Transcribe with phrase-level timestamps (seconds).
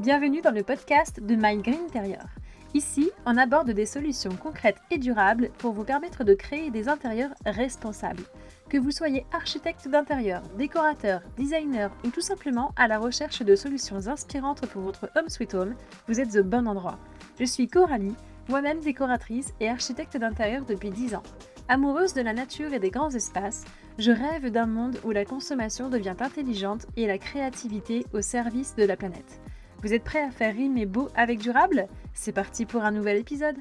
[0.00, 2.24] Bienvenue dans le podcast de My Green Interior.
[2.72, 7.34] Ici, on aborde des solutions concrètes et durables pour vous permettre de créer des intérieurs
[7.44, 8.22] responsables.
[8.70, 14.08] Que vous soyez architecte d'intérieur, décorateur, designer ou tout simplement à la recherche de solutions
[14.08, 15.74] inspirantes pour votre home sweet home,
[16.08, 16.98] vous êtes au bon endroit.
[17.38, 18.16] Je suis Coralie,
[18.48, 21.22] moi-même décoratrice et architecte d'intérieur depuis 10 ans.
[21.68, 23.66] Amoureuse de la nature et des grands espaces,
[23.98, 28.84] je rêve d'un monde où la consommation devient intelligente et la créativité au service de
[28.84, 29.42] la planète.
[29.82, 31.86] Vous êtes prêts à faire rimer beau avec durable?
[32.12, 33.56] C'est parti pour un nouvel épisode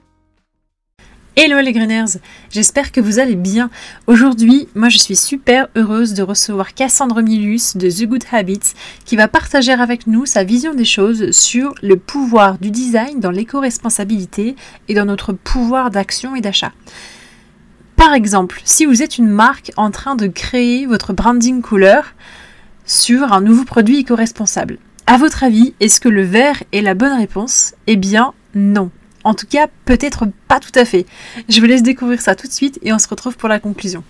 [1.37, 2.19] Hello les Greeners,
[2.49, 3.69] j'espère que vous allez bien.
[4.05, 8.73] Aujourd'hui, moi je suis super heureuse de recevoir Cassandre Milus de The Good Habits
[9.05, 13.31] qui va partager avec nous sa vision des choses sur le pouvoir du design dans
[13.31, 14.57] l'éco-responsabilité
[14.89, 16.73] et dans notre pouvoir d'action et d'achat.
[17.95, 22.13] Par exemple, si vous êtes une marque en train de créer votre branding couleur
[22.83, 27.17] sur un nouveau produit éco-responsable, à votre avis, est-ce que le vert est la bonne
[27.17, 27.73] réponse?
[27.87, 28.91] Eh bien, non.
[29.23, 31.07] En tout cas, peut-être pas tout à fait.
[31.49, 34.03] Je vous laisse découvrir ça tout de suite et on se retrouve pour la conclusion.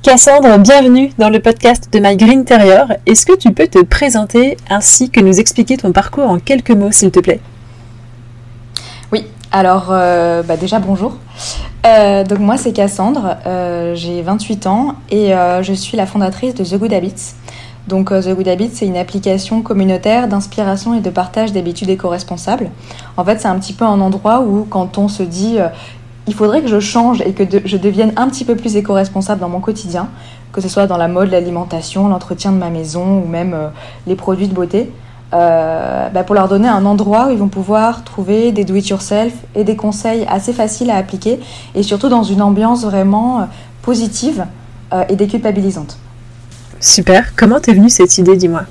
[0.00, 2.92] Cassandre, bienvenue dans le podcast de My Green Interior.
[3.04, 6.92] Est-ce que tu peux te présenter ainsi que nous expliquer ton parcours en quelques mots,
[6.92, 7.40] s'il te plaît?
[9.10, 11.18] Oui, alors euh, bah déjà bonjour.
[11.84, 16.64] Euh, donc moi c'est Cassandre, euh, j'ai 28 ans et je suis la fondatrice de
[16.64, 17.34] The Good Habits.
[17.88, 22.70] Donc euh, The Good Habit, c'est une application communautaire d'inspiration et de partage d'habitudes éco-responsables.
[23.16, 25.68] En fait, c'est un petit peu un endroit où quand on se dit euh,
[26.28, 29.48] il faudrait que je change et que je devienne un petit peu plus éco-responsable dans
[29.48, 30.08] mon quotidien,
[30.52, 33.68] que ce soit dans la mode, l'alimentation, l'entretien de ma maison ou même euh,
[34.06, 34.90] les produits de beauté,
[35.32, 39.76] bah, pour leur donner un endroit où ils vont pouvoir trouver des do-it-yourself et des
[39.76, 41.40] conseils assez faciles à appliquer
[41.74, 43.48] et surtout dans une ambiance vraiment
[43.80, 44.44] positive
[45.08, 45.96] et déculpabilisante.
[46.82, 47.36] Super.
[47.36, 48.64] Comment t'es venue cette idée, dis-moi?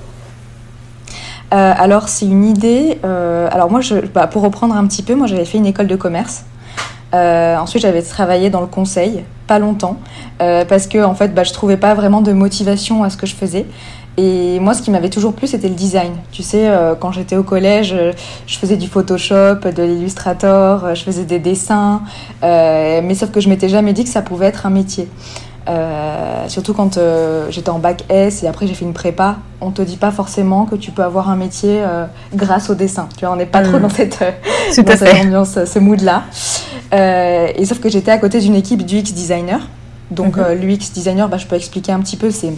[1.53, 2.99] Euh, alors c'est une idée.
[3.05, 5.87] Euh, alors moi, je, bah, pour reprendre un petit peu, moi j'avais fait une école
[5.87, 6.43] de commerce.
[7.13, 9.97] Euh, ensuite, j'avais travaillé dans le conseil, pas longtemps,
[10.39, 13.35] parce que en fait, bah, je trouvais pas vraiment de motivation à ce que je
[13.35, 13.65] faisais.
[14.17, 16.11] Et moi, ce qui m'avait toujours plu, c'était le design.
[16.33, 16.69] Tu sais,
[16.99, 17.95] quand j'étais au collège,
[18.45, 22.01] je faisais du Photoshop, de l'Illustrator, je faisais des dessins,
[22.41, 25.09] mais sauf que je m'étais jamais dit que ça pouvait être un métier.
[25.69, 29.69] Euh, surtout quand euh, j'étais en bac S et après j'ai fait une prépa, on
[29.69, 33.07] te dit pas forcément que tu peux avoir un métier euh, grâce au dessin.
[33.15, 33.81] Tu vois, on n'est pas trop mm.
[33.81, 34.23] dans cette,
[35.21, 36.23] ambiance, ce mood-là.
[36.91, 39.67] et sauf que j'étais à côté d'une équipe d'UX designer.
[40.09, 40.53] Donc mm-hmm.
[40.55, 42.53] l'UX designer, bah, je peux expliquer un petit peu, c'est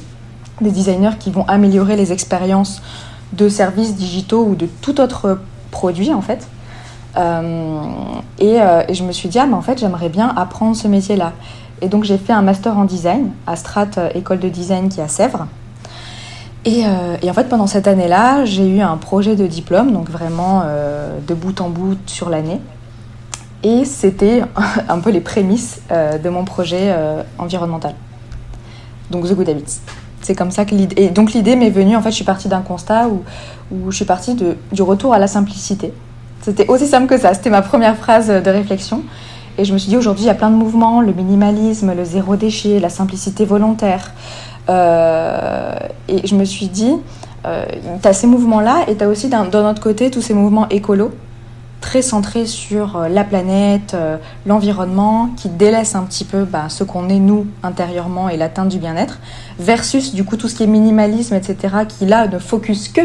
[0.61, 2.81] des designers qui vont améliorer les expériences
[3.33, 5.39] de services digitaux ou de tout autre
[5.71, 6.47] produit en fait.
[8.39, 11.33] Et, et, je me suis dit, ah, mais en fait, j'aimerais bien apprendre ce métier-là.
[11.83, 15.01] Et donc j'ai fait un master en design à Strat euh, École de Design qui
[15.01, 15.47] est à Sèvres.
[16.65, 20.61] Euh, et, en fait, pendant cette année-là, j'ai eu un projet de diplôme, donc vraiment
[20.63, 22.61] euh, de bout en bout sur l'année.
[23.63, 24.43] Et c'était
[24.89, 26.95] un peu les prémices de mon projet
[27.37, 27.95] environnemental.
[29.11, 29.79] Donc The Good Habits.
[30.21, 31.01] C'est comme ça que l'idée.
[31.01, 33.23] Et donc l'idée m'est venue, en fait, je suis partie d'un constat où,
[33.89, 35.93] je suis partie du retour à la simplicité.
[36.41, 37.33] C'était aussi simple que ça.
[37.33, 39.03] C'était ma première phrase de réflexion.
[39.57, 42.03] Et je me suis dit, aujourd'hui, il y a plein de mouvements, le minimalisme, le
[42.03, 44.11] zéro déchet, la simplicité volontaire.
[44.69, 45.75] Euh,
[46.07, 46.95] et je me suis dit,
[47.45, 47.65] euh,
[48.01, 51.11] tu as ces mouvements-là et tu as aussi d'un autre côté tous ces mouvements écolos,
[51.81, 53.95] très centrés sur euh, la planète,
[54.47, 58.79] l'environnement, qui délaissent un petit peu bah, ce qu'on est nous intérieurement et l'atteinte du
[58.79, 59.19] bien-être,
[59.59, 63.01] versus du coup tout ce qui est minimalisme, etc., qui là ne focus que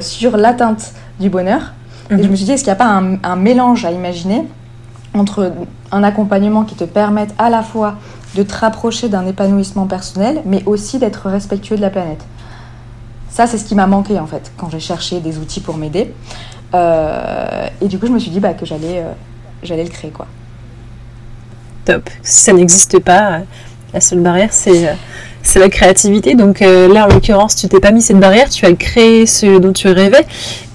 [0.00, 1.74] sur l'atteinte du bonheur.
[2.10, 2.30] Et je mhm.
[2.30, 4.44] me suis dit, est-ce qu'il n'y a pas un, un mélange à imaginer
[5.14, 5.52] entre
[5.92, 7.96] un accompagnement qui te permette à la fois
[8.34, 12.24] de te rapprocher d'un épanouissement personnel, mais aussi d'être respectueux de la planète.
[13.30, 16.12] Ça, c'est ce qui m'a manqué en fait quand j'ai cherché des outils pour m'aider.
[16.74, 19.12] Euh, et du coup, je me suis dit bah, que j'allais, euh,
[19.62, 20.26] j'allais le créer quoi.
[21.84, 22.08] Top.
[22.22, 23.40] Si ça n'existe pas,
[23.92, 24.94] la seule barrière c'est euh,
[25.42, 26.34] c'est la créativité.
[26.34, 29.74] Donc là, en l'occurrence, tu t'es pas mis cette barrière, tu as créé ce dont
[29.74, 30.26] tu rêvais.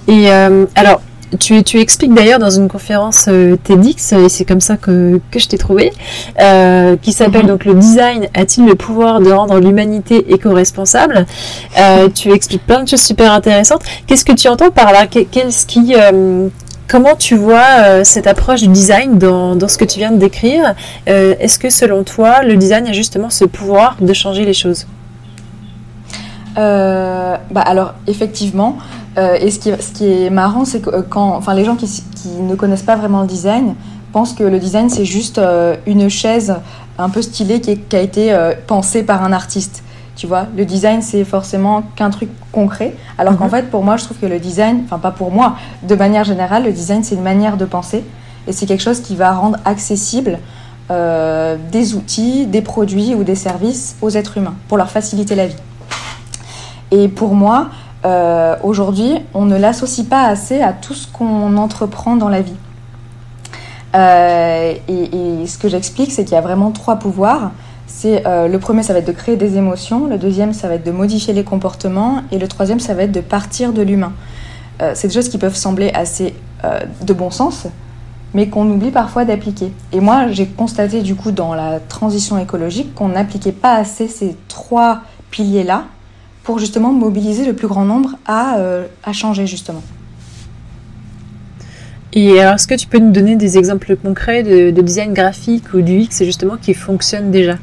[0.07, 1.01] Et alors,
[1.37, 5.39] tu, tu, expliques d'ailleurs dans une conférence euh, TEDx, et c'est comme ça que, que
[5.39, 5.91] je t'ai trouvé,
[6.41, 7.49] euh, qui s'appelle mhm.
[7.49, 11.25] donc le design a-t-il le pouvoir de rendre l'humanité éco-responsable
[11.77, 13.83] euh, Tu expliques plein de choses super intéressantes.
[14.07, 15.05] Qu'est-ce que tu entends par là?
[15.07, 15.93] Qu'est-ce qui,
[16.87, 20.73] Comment tu vois cette approche du design dans, dans, ce que tu viens de décrire?
[21.05, 24.87] Est-ce que selon toi, le design a justement ce pouvoir de changer les choses?
[26.55, 28.77] Bah alors effectivement,
[29.19, 31.75] euh, et ce qui, ce qui, est marrant, c'est que euh, quand, enfin, les gens
[31.75, 33.75] qui, qui, ne connaissent pas vraiment le design
[34.13, 36.55] pensent que le design, c'est juste euh, une chaise
[36.97, 38.35] un peu stylée qui, qui a été
[38.67, 39.83] pensée par un artiste.
[40.15, 42.93] Tu vois, le design, c'est forcément qu'un truc concret.
[43.17, 43.51] Alors qu'en mhm.
[43.51, 46.63] fait, pour moi, je trouve que le design, enfin pas pour moi, de manière générale,
[46.63, 48.03] le design, c'est une manière de penser.
[48.47, 50.39] Et c'est quelque chose qui va rendre accessible
[50.89, 55.55] des outils, des produits ou des services aux êtres humains pour leur faciliter la vie.
[56.91, 57.69] Et pour moi,
[58.05, 62.55] euh, aujourd'hui, on ne l'associe pas assez à tout ce qu'on entreprend dans la vie.
[63.95, 67.51] Euh, et, ce que j'explique, c'est qu'il y a vraiment trois pouvoirs.
[67.87, 70.05] C'est le premier, ça va être de créer des émotions.
[70.05, 72.21] Le deuxième, ça va être de modifier les comportements.
[72.31, 74.13] Et le troisième, ça va être de partir de l'humain.
[74.93, 76.35] c'est des choses qui peuvent sembler assez
[77.01, 77.65] de bon sens,
[78.35, 79.73] mais qu'on oublie parfois d'appliquer.
[79.91, 84.37] Et moi, j'ai constaté du coup dans la transition écologique qu'on n'appliquait pas assez ces
[84.47, 85.85] trois piliers-là
[86.43, 89.83] pour justement mobiliser le plus grand nombre à, euh, à changer justement.
[92.11, 95.81] Et alors, est-ce que tu peux nous donner des exemples concrets de, design graphique ou
[95.81, 97.57] du X justement qui fonctionnent déjà?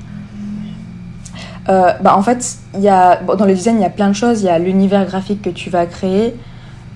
[1.69, 4.43] Euh, bah, En fait, y a, dans le design, il y a plein de choses.
[4.43, 6.37] Il y a l'univers graphique que tu vas créer,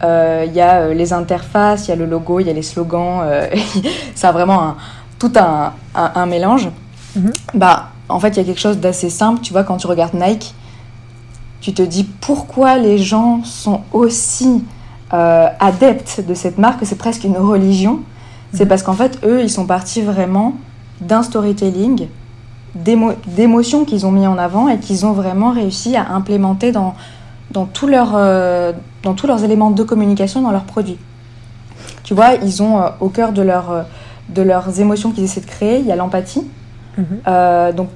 [0.04, 2.62] euh, il y a les interfaces, il y a le logo, il y a les
[2.62, 3.24] slogans.
[4.14, 4.76] ça a vraiment
[5.18, 6.68] tout un, un, mélange.
[7.16, 7.32] Mhm.
[7.54, 9.40] Bah, en fait, il y a quelque chose d'assez simple.
[9.40, 10.54] Tu vois, quand tu regardes Nike,
[11.60, 14.64] tu te dis pourquoi les gens sont aussi
[15.12, 18.00] euh, adeptes de cette marque, c'est presque une religion.
[18.52, 18.68] C'est mhm.
[18.68, 20.54] parce qu'en fait, eux, ils sont partis vraiment
[21.00, 22.08] d'un storytelling,
[22.74, 26.94] d'émotions qu'ils ont mis en avant et qu'ils ont vraiment réussi à implémenter dans,
[27.50, 28.72] dans, tout leur, euh,
[29.02, 30.98] dans tous leurs éléments de communication dans leurs produits.
[32.04, 33.86] Tu vois, ils ont euh, au cœur de, leur,
[34.28, 36.46] de leurs émotions qu'ils essaient de créer, il y a l'empathie,
[36.96, 37.74] mhm.
[37.74, 37.88] donc,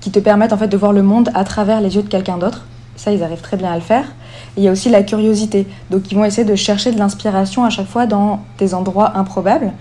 [0.00, 2.38] qui te permettent en fait de voir le monde à travers les yeux de quelqu'un
[2.38, 2.66] d'autre.
[2.96, 4.04] Ça, ils arrivent très bien à le faire.
[4.56, 5.66] il y a aussi la curiosité.
[5.90, 9.72] Donc, ils vont essayer de chercher de l'inspiration à chaque fois dans des endroits improbables.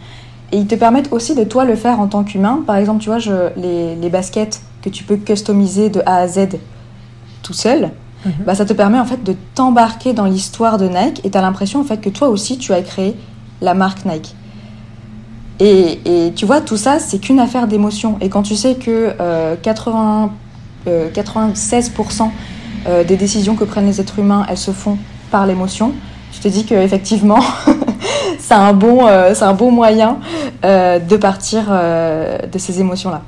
[0.51, 2.63] Et ils te permettent aussi de toi le faire en tant qu'humain.
[2.65, 6.27] Par exemple, tu vois, je, les, les baskets que tu peux customiser de A à
[6.27, 6.48] Z
[7.44, 7.92] tout seul,
[8.25, 8.31] Mhm.
[8.45, 11.42] bah, ça te permet en fait de t'embarquer dans l'histoire de Nike et tu as
[11.42, 13.18] l'impression en fait que toi aussi tu as créé
[13.62, 14.33] la marque Nike.
[15.60, 18.18] Et, et tu vois, tout ça, c'est qu'une affaire d'émotion.
[18.21, 19.13] Et quand tu sais que
[19.62, 20.31] 80,
[20.88, 22.31] euh, 96%
[22.86, 24.98] euh, euh, des décisions que prennent les êtres humains, elles se font
[25.32, 25.94] par l'émotion,
[26.32, 27.40] tu te dis qu'effectivement,
[28.40, 30.18] c'est un, bon, c'est un bon moyen
[30.64, 33.22] de partir de ces émotions-là.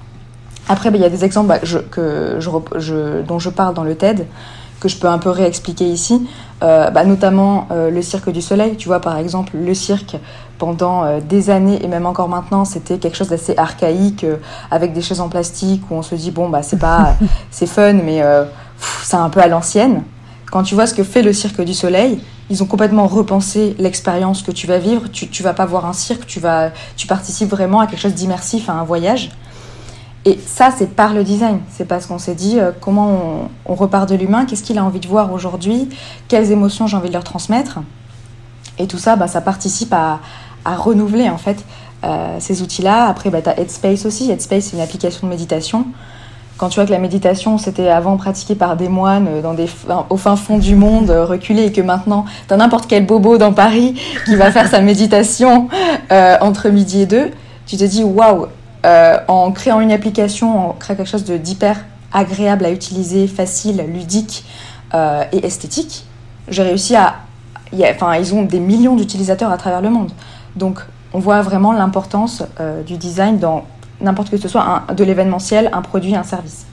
[0.68, 3.96] Après, bah, il y a des exemples bah, que je, dont je parle dans le
[3.96, 4.28] TED
[4.80, 6.28] que je peux un peu réexpliquer ici,
[6.63, 8.75] euh, bah, notamment euh, le cirque du soleil.
[8.75, 10.18] Tu vois, par exemple, le cirque,
[10.57, 14.25] pendant euh, des années et même encore maintenant, c'était quelque chose d'assez archaïque,
[14.72, 17.16] avec des chaises en plastique où on se dit, bon, bah, c'est pas,
[17.52, 18.22] c'est fun, mais
[18.80, 20.04] c'est un peu à l'ancienne.
[20.51, 22.19] Quand tu vois ce que fait le cirque du soleil,
[22.50, 25.10] ils ont complètement repensé l'expérience que tu vas vivre.
[25.12, 28.13] Tu, tu vas pas voir un cirque, tu, vas, tu participes vraiment à quelque chose
[28.13, 29.31] d'immersif, à un voyage.
[30.25, 31.60] Et ça, c'est par le design.
[31.69, 35.00] C'est parce qu'on s'est dit euh, comment on, repart de l'humain, qu'est-ce qu'il a envie
[35.00, 35.89] de voir aujourd'hui,
[36.28, 37.80] quelles émotions j'ai envie de leur transmettre.
[38.80, 40.19] Et tout ça, bah, ça participe à,
[40.66, 41.63] renouveler en fait
[42.04, 43.06] euh, ces outils-là.
[43.06, 44.31] Après, bah, tu as Headspace aussi.
[44.31, 45.86] Headspace, c'est une application de méditation.
[46.57, 49.68] Quand tu vois que la méditation, c'était avant pratiqué par des moines euh, dans des,
[50.10, 53.54] au fin fond du monde, reculé, et que maintenant, tu as n'importe quel bobo dans
[53.54, 55.68] Paris qui va faire sa méditation
[56.10, 57.31] entre midi et deux,
[57.66, 58.48] tu te dis waouh,
[58.86, 61.84] euh, en créant une application, on crée quelque chose d'hyper
[62.14, 64.45] agréable à utiliser, facile, ludique
[64.94, 66.06] euh, et esthétique.
[66.47, 67.16] J'ai réussi à...
[67.90, 70.12] enfin, ils ont des millions d'utilisateurs à travers le monde.
[70.56, 70.80] Donc,
[71.14, 73.64] on voit vraiment l'importance euh, du design dans
[74.02, 76.66] n'importe que ce soit de l'événementiel, un produit, un service.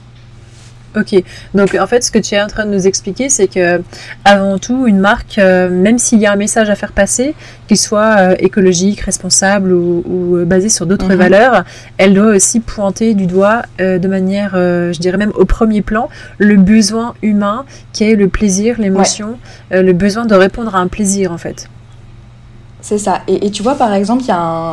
[0.95, 1.23] Ok,
[1.55, 3.81] donc en fait, ce que tu es en train de nous expliquer, c'est que
[4.25, 7.33] avant tout, une marque, euh, même s'il y a un message à faire passer,
[7.67, 11.15] qu'il soit euh, écologique, responsable ou, euh, basé sur d'autres mhm.
[11.15, 11.63] valeurs,
[11.97, 16.57] elle doit aussi pointer du doigt, de manière, je dirais même au premier plan, le
[16.57, 19.37] besoin humain qui est le plaisir, l'émotion,
[19.71, 21.67] le besoin de répondre à un plaisir en fait.
[22.83, 23.21] C'est ça.
[23.27, 24.23] Et, tu vois, par exemple,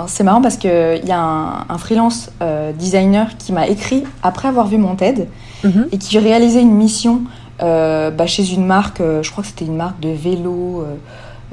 [0.08, 2.30] c'est marrant parce qu'il y a un, un freelance
[2.78, 5.28] designer qui m'a écrit après avoir vu mon TED
[5.64, 5.88] Mhm.
[5.92, 7.22] et qui réalisait une mission
[7.62, 10.84] euh, bah, chez une marque, euh, je crois que c'était une marque de vélo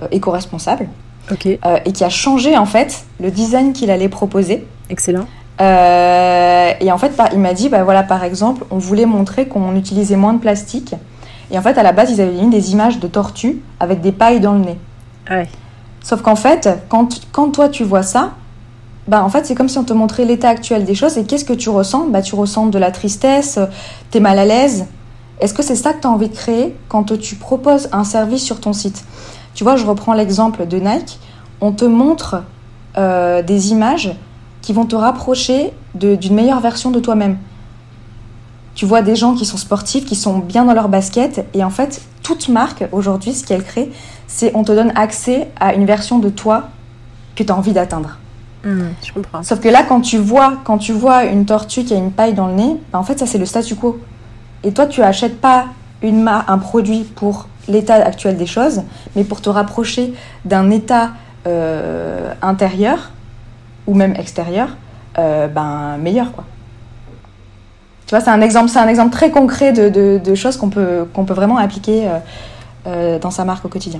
[0.02, 0.88] euh, éco-responsable.
[1.86, 4.66] et qui a changé en fait le design qu'il allait proposer.
[4.90, 5.26] Excellent.
[5.60, 10.16] et en fait, il m'a dit, bah, voilà, par exemple, on voulait montrer qu'on utilisait
[10.16, 10.96] moins de plastique.
[11.52, 14.12] Et en fait, à la base, ils avaient mis des images de tortues avec des
[14.14, 14.78] pailles dans le nez.
[15.30, 15.48] Ouais.
[16.04, 18.34] Sauf qu'en fait, quand, quand toi tu vois ça,
[19.08, 21.46] bah, en fait, c'est comme si on te montrait l'état actuel des choses et qu'est-ce
[21.46, 22.08] que tu ressens?
[22.08, 23.58] Bah, Tu ressens de la tristesse,
[24.12, 24.86] tu es mal à l'aise.
[25.39, 28.44] Est-ce que c'est ça que tu as envie de créer quand tu proposes un service
[28.44, 29.06] sur ton site?
[29.54, 31.20] Tu vois, je reprends l'exemple de Nike.
[31.62, 32.44] On te montre
[32.98, 34.13] euh, des images
[34.62, 37.38] qui vont te rapprocher d'une meilleure version de toi-même.
[38.75, 41.48] tu vois des gens qui sont sportifs, qui sont bien dans leur basket.
[41.54, 43.89] Et en fait, toute marque, aujourd'hui, ce qu'elle crée,
[44.27, 46.63] c'est on te donne accès à une version de toi
[47.38, 48.17] que tu as envie d'atteindre.
[48.65, 49.43] Mmh, je comprends.
[49.43, 52.34] Sauf que là, quand tu vois, quand tu vois une tortue qui a une paille
[52.34, 54.01] dans le nez, bah, en fait, ça, c'est le statu quo.
[54.65, 55.67] Et toi, tu achètes pas
[56.01, 58.81] une un produit pour l'état actuel des choses,
[59.15, 61.12] mais pour te rapprocher d'un état
[61.48, 63.12] euh, intérieur
[63.88, 64.75] ou même extérieur,
[65.17, 66.43] euh, ben meilleur quoi.
[68.08, 71.06] Tu vois, c'est un exemple, c'est un exemple très concret de, de, choses qu'on peut
[71.14, 72.08] qu'on peut vraiment appliquer
[72.88, 74.00] euh, dans sa marque au quotidien.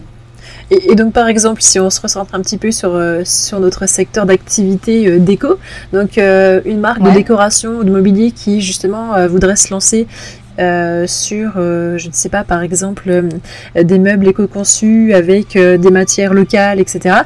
[0.72, 4.26] Et, donc, par exemple, si on se recentre un petit peu sur, sur notre secteur
[4.26, 5.56] d'activité déco,
[5.94, 10.08] donc une marque de décoration ou de mobilier qui justement voudrait se lancer
[10.60, 15.92] euh, sur, euh, je ne sais pas, par exemple, euh, des meubles éco-conçus avec des
[15.92, 17.18] matières locales, etc.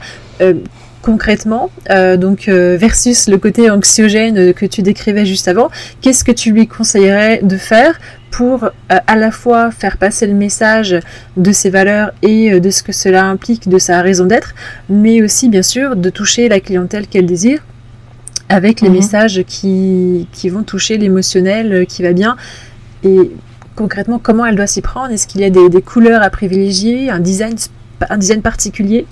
[1.01, 1.69] concrètement,
[2.17, 5.69] donc versus le côté anxiogène que tu décrivais juste avant,
[6.01, 10.97] qu'est-ce que tu lui conseillerais de faire pour à la fois faire passer le message
[11.37, 14.53] de ses valeurs et de ce que cela implique, de sa raison d'être,
[14.89, 17.59] mais aussi bien sûr de toucher la clientèle qu'elle désire
[18.51, 18.95] avec les mhm.
[18.95, 22.35] messages qui, qui, vont toucher l'émotionnel qui va bien.
[23.03, 23.31] Et
[23.75, 25.11] concrètement, comment elle doit s'y prendre?
[25.11, 27.55] Est-ce qu'il y a des, couleurs à privilégier, un design,
[28.09, 29.05] un design particulier?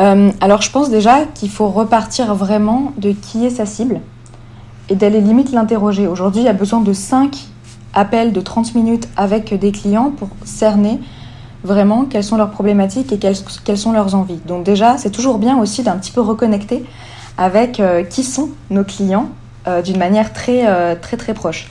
[0.00, 4.00] Euh, Alors, je pense déjà qu'il faut repartir vraiment de qui est sa cible
[4.88, 6.06] et d'aller limite l'interroger.
[6.06, 7.36] Aujourd'hui, il y a besoin de 5
[7.94, 10.98] appels de 30 minutes avec des clients pour cerner
[11.62, 14.40] vraiment quelles sont leurs problématiques et quelles, sont leurs envies.
[14.46, 16.84] Donc déjà, c'est toujours bien aussi d'un petit peu reconnecter
[17.38, 19.28] avec euh, qui sont nos clients
[19.68, 21.68] euh, d'une manière très, très très proche.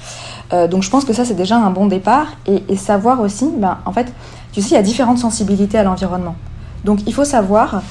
[0.70, 2.28] Donc je pense que ça, c'est déjà un bon départ.
[2.46, 4.12] Et, savoir aussi, ben, en fait,
[4.52, 6.36] tu sais, il y a différentes sensibilités à l'environnement.
[6.84, 7.82] Donc il faut savoir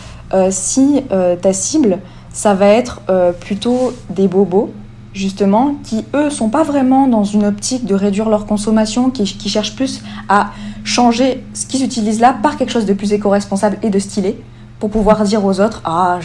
[0.50, 1.98] si euh, ta cible,
[2.32, 3.00] ça va être
[3.40, 4.70] plutôt des bobos,
[5.12, 9.48] justement, qui eux sont pas vraiment dans une optique de réduire leur consommation, qui, qui
[9.48, 10.50] cherchent plus à
[10.84, 14.40] changer ce qu'ils utilisent là par quelque chose de plus éco-responsable et de stylé
[14.80, 16.18] pour pouvoir dire aux autres ah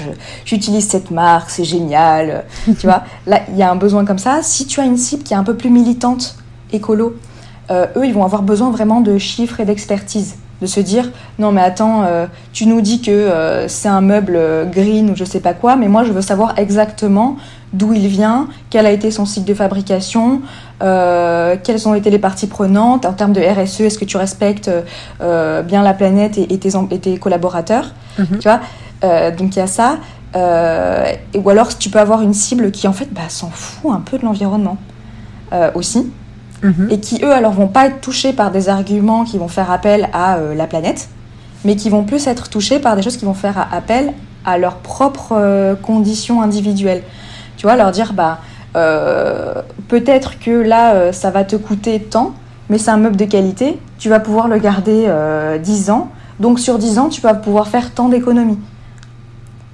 [0.45, 3.03] j'utilise cette marque c'est génial tu vois.
[3.27, 4.41] Là il y a un besoin comme ça.
[4.41, 6.38] Si tu as une cible qui est un peu plus militante
[6.71, 7.17] écolo
[7.69, 11.51] euh, eux ils vont avoir besoin vraiment de chiffres et d'expertise de se dire non
[11.51, 14.39] mais attends euh, tu nous dis que euh, c'est un meuble
[14.71, 17.38] green ou je sais pas quoi mais moi je veux savoir exactement
[17.74, 20.41] d'où il vient quel a été son cycle de fabrication
[20.79, 24.69] quelles ont été les parties prenantes en termes de RSE est-ce que tu respectes
[25.19, 28.39] bien la planète et, tes, et tes collaborateurs Mhm.
[28.39, 28.62] Tu vois
[29.03, 29.97] euh, Donc il y a ça.
[30.35, 34.01] Euh, ou alors tu peux avoir une cible qui en fait bah, s'en fout un
[34.01, 34.77] peu de l'environnement
[35.53, 36.12] euh, aussi.
[36.65, 36.88] Mhm.
[36.91, 40.10] Et qui eux alors vont pas être touchés par des arguments qui vont faire appel
[40.13, 41.10] à la planète,
[41.63, 44.13] mais qui vont plus être touchés par des choses qui vont faire appel
[44.45, 47.03] à leurs propres conditions individuelles.
[47.57, 48.39] Tu vois, leur dire bah
[49.88, 52.34] peut-être que là ça va te coûter tant,
[52.69, 55.07] mais c'est un meuble de qualité, tu vas pouvoir le garder
[55.62, 58.60] 10 ans donc sur 10 ans, tu vas pouvoir faire tant d'économies.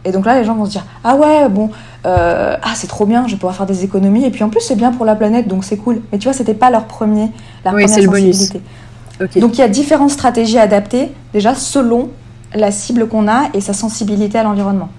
[0.03, 1.70] Et donc là, les gens vont se dire Ah ouais, bon,
[2.05, 4.25] euh, ah c'est trop bien, je vais pouvoir faire des économies.
[4.25, 6.01] Et puis en plus, c'est bien pour la planète, donc c'est cool.
[6.12, 7.29] Mais tu vois, c'était pas leur premier,
[7.63, 8.62] la première sensibilité.
[9.36, 12.10] Donc il y a différentes stratégies adaptées, déjà selon
[12.55, 14.89] la cible qu'on a et sa sensibilité à l'environnement,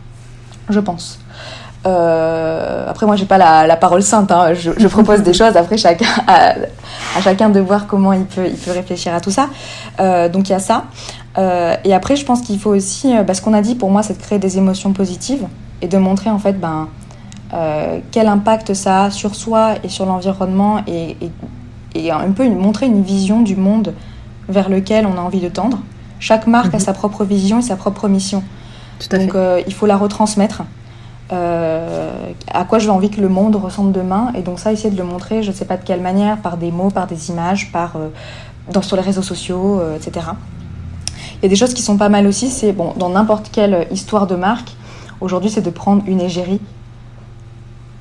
[0.69, 1.19] je pense.
[1.85, 4.31] Euh, après, moi, j'ai pas la, parole sainte.
[4.31, 4.55] Hein.
[4.55, 5.57] Je, propose des choses.
[5.57, 6.55] Après, chacun à,
[7.21, 9.49] chacun de voir comment il peut, il peut réfléchir à tout ça.
[10.01, 10.85] Euh, donc, il y a ça.
[11.39, 13.91] Euh, et après, je pense qu'il faut aussi, euh, bah, ce qu'on a dit pour
[13.91, 15.47] moi, c'est de créer des émotions positives
[15.81, 16.89] et de montrer en fait ben,
[17.55, 21.17] euh, quel impact ça a sur soi et sur l'environnement et,
[21.95, 23.95] et, un peu montrer une vision du monde
[24.49, 25.79] vers lequel on a envie de tendre.
[26.21, 26.85] Chaque marque a mhm.
[26.85, 28.43] sa propre vision et sa propre mission.
[29.11, 29.35] Donc
[29.67, 30.63] il faut la retransmettre.
[31.31, 34.97] à quoi je veux envie que le monde ressemble demain et donc ça essayer de
[34.97, 37.73] le montrer je ne sais pas de quelle manière par des mots par des images
[37.73, 37.97] par
[38.71, 40.27] dans, sur les réseaux sociaux etc
[41.43, 43.89] il y a des choses qui sont pas mal aussi, c'est bon, dans n'importe quelle
[43.91, 44.77] histoire de marque,
[45.21, 46.61] aujourd'hui c'est de prendre une égérie.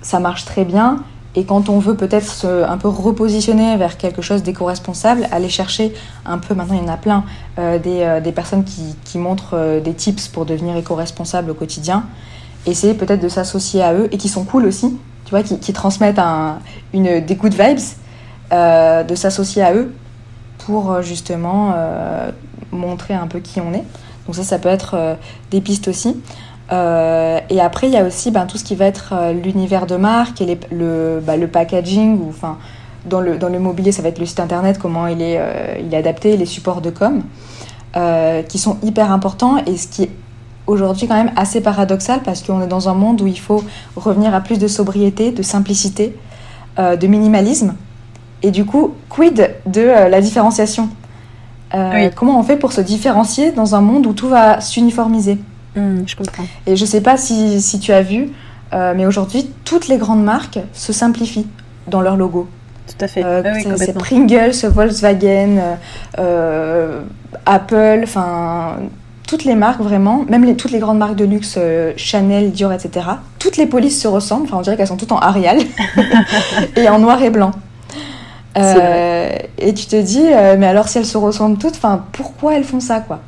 [0.03, 1.03] Ça marche très bien.
[1.33, 5.93] Et quand on veut peut-être se, un peu repositionner vers quelque chose d'éco-responsable, aller chercher
[6.25, 7.23] un peu, maintenant il y en a plein,
[7.57, 11.53] euh, des, euh, des, personnes qui, qui montrent euh, des tips pour devenir éco-responsable au
[11.55, 12.03] quotidien,
[12.67, 16.19] essayer peut-être de s'associer à eux et qui sont cool aussi, tu vois, qui, transmettent
[16.19, 16.59] un,
[16.93, 17.79] une, des good vibes,
[18.51, 19.93] de s'associer à eux
[20.65, 21.73] pour justement
[22.71, 23.83] montrer un peu qui on est.
[24.25, 25.15] Donc ça, ça peut être euh,
[25.49, 26.17] des pistes aussi.
[26.71, 29.85] Euh, et après, il y a aussi ben, tout ce qui va être euh, l'univers
[29.87, 32.19] de marque et le, bah, le, packaging.
[32.19, 32.57] Ou, enfin,
[33.05, 35.39] dans, le, dans le mobilier, ça va être le site internet, comment il est,
[35.83, 37.23] il est adapté, les supports de com,
[38.47, 39.57] qui sont hyper importants.
[39.65, 40.11] Et ce qui est
[40.67, 43.63] aujourd'hui quand même assez paradoxal parce qu'on est dans un monde où il faut
[43.95, 46.15] revenir à plus de sobriété, de simplicité,
[46.77, 47.73] de minimalisme.
[48.43, 50.89] Et du coup, quid de la différenciation?
[52.15, 55.37] Comment on fait pour se différencier dans un monde où tout va s'uniformiser?
[55.75, 56.43] Hmm, Je comprends.
[56.67, 58.29] Et je sais pas si, si tu as vu,
[58.73, 61.47] mais aujourd'hui, toutes les grandes marques se simplifient
[61.87, 62.47] dans leur logo.
[62.87, 63.23] Tout à fait.
[63.23, 63.43] Euh,
[63.77, 65.77] c'est Pringles, Volkswagen,
[66.19, 67.01] euh,
[67.45, 68.77] Apple, enfin
[69.27, 72.73] toutes les marques vraiment, même les, toutes les grandes marques de luxe, euh, Chanel, Dior,
[72.73, 73.05] etc.
[73.39, 75.57] Toutes les polices se ressemblent, enfin on dirait qu'elles sont toutes en Arial
[76.75, 77.51] et en noir et blanc.
[78.55, 80.23] Et tu te dis,
[80.57, 83.19] mais alors si elles se ressemblent toutes, enfin pourquoi elles font ça quoi?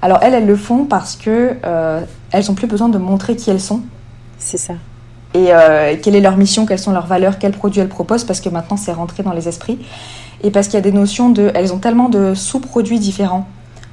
[0.00, 1.56] Alors elles, elles le font parce que
[2.30, 3.80] elles ont plus besoin de montrer qui elles sont.
[4.38, 4.74] C'est ça
[5.34, 8.40] et euh, quelle est leur mission, quelles sont leurs valeurs, quels produits elles proposent, parce
[8.40, 9.78] que maintenant c'est rentré dans les esprits.
[10.42, 11.50] Et parce qu'il y a des notions de.
[11.54, 13.46] Elles ont tellement de sous-produits différents.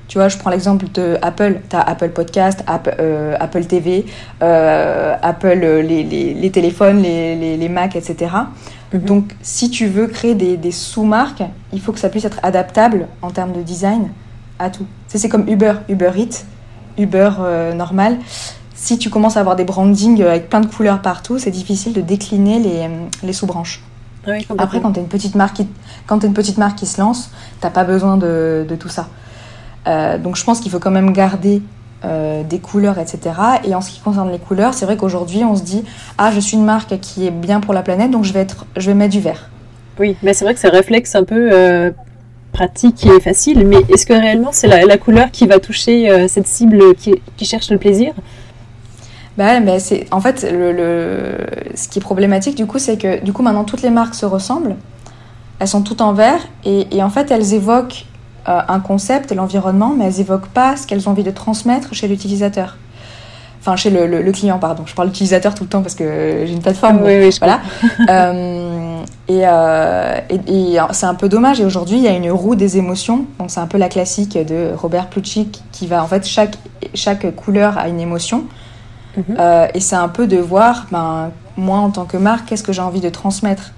[0.08, 1.62] Tu vois, je prends l'exemple de Apple.
[1.70, 4.06] Tu as Apple Podcast, Apple, euh, Apple TV,
[4.42, 8.32] euh, Apple, les, les, les, téléphones, les, les, Mac, etc.
[8.93, 9.01] Mhm.
[9.01, 11.43] Donc, si tu veux créer des, des sous-marques,
[11.74, 14.10] il faut que ça puisse être adaptable en termes de design
[14.58, 14.86] à tout.
[15.08, 16.46] C'est comme Uber, Uber Eats,
[16.98, 17.31] Uber
[17.75, 18.17] normal
[18.79, 22.01] si tu commences à avoir des brandings avec plein de couleurs partout, c'est difficile de
[22.01, 22.89] décliner les,
[23.24, 23.84] les sous-branches.
[24.58, 25.67] Après, quand tu es, une petite marque qui,
[26.08, 29.08] quand es une petite marque qui se lance, t'as pas besoin de, de tout ça.
[29.88, 31.62] Euh, donc je pense qu'il faut quand même garder
[32.06, 33.20] euh, des couleurs, etc.
[33.63, 35.84] Et en ce qui concerne les couleurs, c'est vrai qu'aujourd'hui, on se dit
[36.18, 38.65] Ah, je suis une marque qui est bien pour la planète, donc je vais, être,
[38.77, 39.50] je vais mettre du vert.
[40.00, 41.91] Oui, mais c'est vrai que ça réflexe un peu euh,
[42.51, 46.48] pratique et facile, mais est-ce que réellement c'est la, la, couleur qui va toucher cette
[46.48, 48.13] cible qui, qui cherche le plaisir?
[49.39, 51.38] Bah mais c'est en fait le,
[51.74, 54.25] ce qui est problématique du coup, c'est que du coup maintenant toutes les marques se
[54.25, 54.75] ressemblent,
[55.60, 58.06] elles sont toutes en vert et, en fait elles évoquent
[58.50, 62.08] euh, un concept, l'environnement, mais elles évoquent pas ce qu'elles ont envie de transmettre chez
[62.08, 62.77] l'utilisateur.
[63.62, 64.84] Enfin, chez le, client, pardon.
[64.86, 67.01] Je parle d'utilisateur tout le temps parce que j'ai une plateforme.
[67.03, 67.60] Oui, oui, voilà.
[68.10, 71.60] Euh, euh, et, et, c'est un peu dommage.
[71.62, 73.25] Et aujourd'hui, il y a une roue des émotions.
[73.38, 76.55] Donc, c'est un peu la classique de Robert Plutchik qui va, en fait, chaque,
[76.96, 78.46] chaque couleur a une émotion.
[79.18, 79.24] Mhm.
[79.38, 82.74] Euh, et c'est un peu de voir, ben, moi en tant que marque, qu'est-ce que
[82.74, 83.72] j'ai envie de transmettre?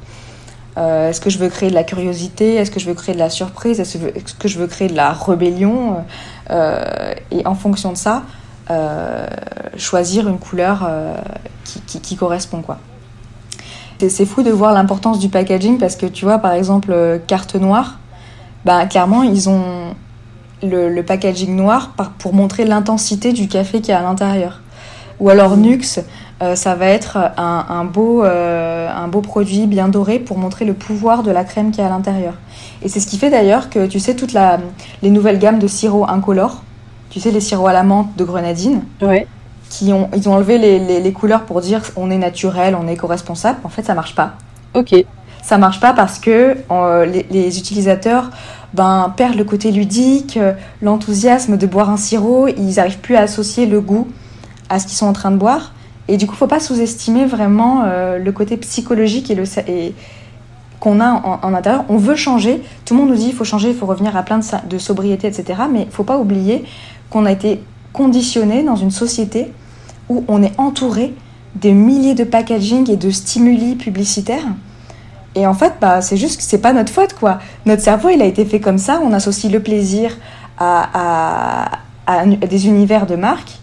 [0.78, 2.56] Euh, Est-ce que je veux créer de la curiosité?
[2.56, 3.80] Est-ce que je veux créer de la surprise?
[3.80, 3.98] Est-ce
[4.36, 6.04] que je veux créer de la rébellion?
[6.50, 8.24] Euh, Et en fonction de ça,
[9.78, 10.90] choisir une couleur
[11.66, 12.62] qui, correspond.
[12.62, 12.78] quoi.
[14.00, 18.00] C'est fou de voir l'importance du packaging parce que tu vois, par exemple, carte noire,
[18.64, 19.94] ben, clairement, ils ont
[20.64, 24.62] le, le packaging noir pour montrer l'intensité du café qui est à l'intérieur.
[25.20, 26.00] Ou alors Nux,
[26.42, 30.74] euh, ça va être un, beau, euh, un beau produit bien doré pour montrer le
[30.74, 32.34] pouvoir de la crème qui est à l'intérieur.
[32.82, 34.36] Et c'est ce qui fait d'ailleurs que, tu sais, toutes
[35.04, 36.64] les nouvelles gammes de sirop incolores,
[37.12, 38.82] tu sais, les sirops à la menthe de grenadine,
[39.70, 43.60] qui ont, ils ont enlevé les, couleurs pour dire on est naturel, on est éco-responsable.
[43.64, 44.34] En fait, ça marche pas.
[44.74, 44.96] Ok.
[45.44, 48.32] Ça marche pas parce que euh, les, utilisateurs
[48.74, 50.40] ben, perdent le côté ludique,
[50.82, 54.08] l'enthousiasme de boire un sirop, ils n'arrivent plus à associer le goût
[54.70, 55.74] à ce qu'ils sont en train de boire.
[56.12, 59.96] Et du coup, faut pas sous-estimer vraiment euh, le côté psychologique et le et
[60.82, 61.86] qu'on a en, intérieur.
[61.88, 62.62] On veut changer.
[62.84, 64.78] Tout le monde nous dit il faut changer, il faut revenir à plein de, de
[64.78, 65.62] sobriété, etc.
[65.72, 66.66] Mais faut pas oublier
[67.10, 69.54] qu'on a été conditionné dans une société
[70.10, 71.14] où on est entouré
[71.56, 74.44] des milliers de packaging et de stimuli publicitaires.
[75.36, 77.40] Et en fait, bah, c'est juste c'est pas notre faute, quoi.
[77.66, 79.00] Notre cerveau, il a été fait comme ça.
[79.02, 80.18] On associe le plaisir
[80.58, 81.70] à,
[82.06, 83.61] à, à des univers de marques.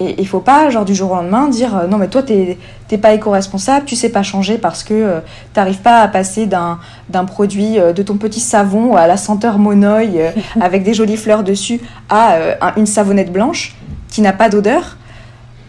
[0.00, 2.56] Et il faut pas, genre, du jour au lendemain, dire euh, non, mais toi, t'es
[2.98, 5.20] pas éco-responsable, tu sais pas changer parce que tu euh,
[5.52, 6.78] t'arrives pas à passer d'un
[7.24, 10.20] produit, euh, de ton petit savon à la senteur monoï
[10.60, 12.38] avec des jolies fleurs dessus à
[12.76, 13.74] une savonnette blanche
[14.08, 14.96] qui n'a pas d'odeur.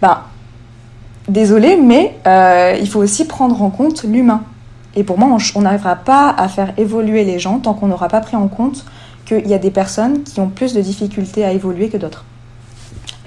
[0.02, 0.20] Ben,
[1.28, 2.16] désolé, mais
[2.80, 4.44] il faut aussi prendre en compte l'humain.
[4.96, 8.22] Et pour moi, on n'arrivera pas à faire évoluer les gens tant qu'on n'aura pas
[8.22, 8.86] pris en compte
[9.26, 12.26] qu'il y a des personnes qui ont plus de difficultés à évoluer que d'autres.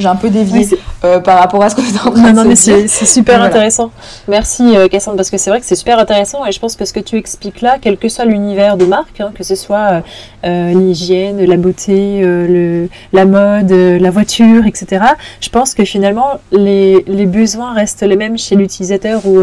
[0.03, 0.69] J'ai un peu dévié
[1.05, 3.93] euh, par rapport à ce qu'on est en train non, non, mais c'est super intéressant.
[4.27, 6.85] Merci euh, Cassandre, parce que c'est vrai que c'est super intéressant et je pense que
[6.85, 10.03] ce que tu expliques là, quel que soit l'univers de marque, hein, que ce soit
[10.45, 15.05] euh, l'hygiène, la beauté, le, la mode, la voiture, etc.,
[15.41, 19.41] je pense que finalement les, les besoins restent les mêmes chez l'utilisateur ou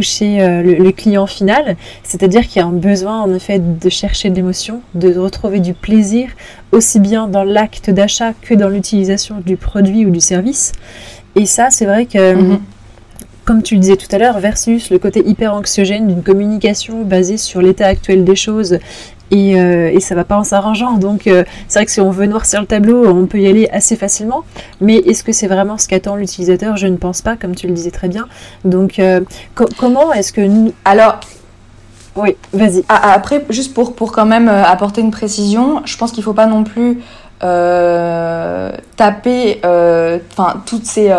[0.00, 1.76] ou chez euh, le, client final.
[2.02, 5.74] C'est-à-dire qu'il y a un besoin en effet de chercher de l'émotion, de retrouver du
[5.74, 6.30] plaisir,
[6.72, 10.72] aussi bien dans l'acte d'achat que dans l'utilisation du produit ou du service.
[11.36, 12.34] Et ça, c'est vrai que...
[12.34, 12.60] Mhm.
[13.46, 17.38] Comme tu le disais tout à l'heure, versus le côté hyper anxiogène d'une communication basée
[17.38, 18.78] sur l'état actuel des choses
[19.30, 20.94] et, euh, et ça va pas en s'arrangeant.
[20.94, 23.68] Donc euh, c'est vrai que si on veut noircir le tableau, on peut y aller
[23.72, 24.42] assez facilement.
[24.80, 26.76] Mais est-ce que c'est vraiment ce qu'attend l'utilisateur?
[26.76, 28.26] Je ne pense pas, comme tu le disais très bien.
[28.64, 29.20] Donc euh,
[29.54, 30.72] comment est-ce que nous...
[30.84, 31.20] Alors,
[32.16, 32.84] Oui, vas-y.
[32.88, 36.20] Ah, ah, après, juste pour, pour quand même euh, apporter une précision, je pense qu'il
[36.20, 37.00] ne faut pas non plus
[37.42, 39.60] euh, taper
[40.66, 41.14] toutes ces,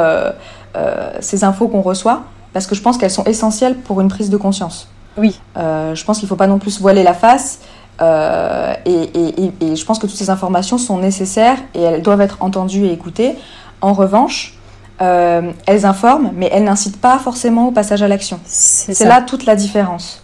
[1.19, 4.37] ces infos qu'on reçoit, parce que je pense qu'elles sont essentielles pour une prise de
[4.37, 4.87] conscience.
[5.17, 5.39] Oui.
[5.55, 7.59] je pense qu'il ne faut pas non plus se voiler la face.
[8.01, 12.37] Et, et, et, je pense que toutes ces informations sont nécessaires et elles doivent être
[12.41, 13.35] entendues et écoutées.
[13.81, 14.55] En revanche,
[15.01, 18.39] euh, elles informent, mais elles n'incitent pas forcément au passage à l'action.
[18.45, 20.23] C'est là toute la différence.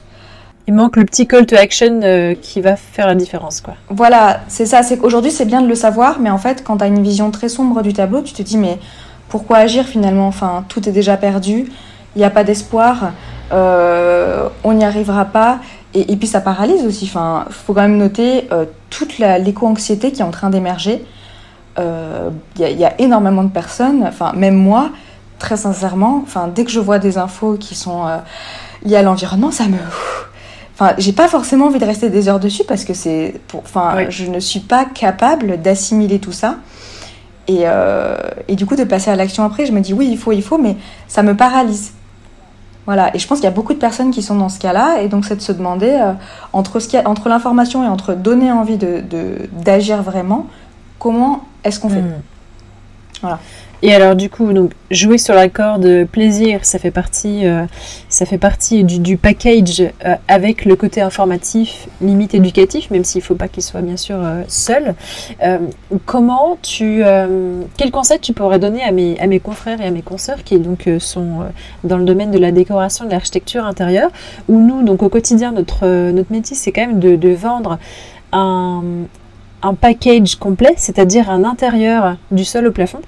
[0.67, 3.75] Il manque le petit call to action euh, qui va faire la différence, quoi.
[3.89, 4.83] Voilà, c'est ça.
[4.83, 7.31] C'est qu'aujourd'hui, c'est bien de le savoir, mais en fait, quand tu as une vision
[7.31, 8.77] très sombre du tableau, tu te dis, mais
[9.29, 10.27] pourquoi agir finalement?
[10.27, 11.71] Enfin, tout est déjà perdu,
[12.15, 13.13] il n'y a pas d'espoir,
[13.53, 15.59] euh, on n'y arrivera pas.
[15.99, 17.05] Et, puis, ça paralyse aussi.
[17.05, 18.47] Enfin, faut quand même noter
[18.89, 21.05] toute l'éco-anxiété qui est en train d'émerger
[21.77, 24.89] il euh, y, a énormément de personnes, enfin même moi,
[25.37, 28.17] très sincèrement, enfin dès que je vois des infos qui sont euh,
[28.83, 29.77] liées à l'environnement, ça me
[30.73, 34.25] Enfin, j'ai pas forcément envie de rester des heures dessus parce que c'est, enfin, je
[34.25, 36.57] ne suis pas capable d'assimiler tout ça.
[37.47, 38.15] Et, euh,
[38.47, 40.43] et, du coup, de passer à l'action après, je me dis oui, il faut, il
[40.43, 40.75] faut, mais
[41.07, 41.93] ça me paralyse.
[42.87, 43.15] Voilà.
[43.15, 45.09] Et je pense qu'il y a beaucoup de personnes qui sont dans ce cas-là, et
[45.09, 45.95] donc c'est de se demander
[46.53, 49.03] entre ce entre l'information et entre donner envie de
[49.51, 50.47] d'agir vraiment,
[50.97, 52.01] comment est-ce qu'on fait?
[52.01, 52.21] Hmm.
[53.21, 53.39] Voilà.
[53.83, 57.65] Et alors du coup, donc jouer sur la corde plaisir, ça fait partie, euh,
[58.09, 63.25] ça fait partie du, package euh, avec le côté informatif, limite éducatif, même s'il ne
[63.25, 64.95] faut pas qu'il soit bien sûr euh, seul.
[66.05, 67.03] comment tu,
[67.77, 70.57] quel conseil tu pourrais donner à mes, à mes confrères et à mes consoeurs qui
[70.57, 71.45] donc sont
[71.83, 74.09] dans le domaine de la décoration, de l'architecture intérieure,
[74.47, 77.77] où nous donc au quotidien notre notre métier c'est quand même de, vendre
[78.31, 83.01] un package complet, c'est-à-dire un intérieur du sol au plafond,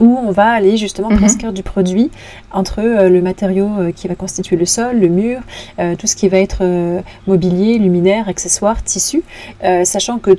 [0.00, 1.18] où on va aller justement mhm.
[1.18, 2.10] prescrire du produit
[2.52, 5.40] entre euh, le matériau euh, qui va constituer le sol, le mur,
[5.78, 9.22] euh, tout ce qui va être mobilier, luminaire, accessoires, tissus,
[9.84, 10.36] sachant que